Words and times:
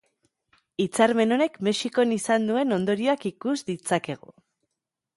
Hitzarmen 0.83 1.35
honek 1.37 1.59
Mexikon 1.69 2.15
izan 2.17 2.49
dituen 2.49 2.79
ondorioak 2.81 3.31
ikus 3.35 3.57
ditzakegu. 3.73 4.39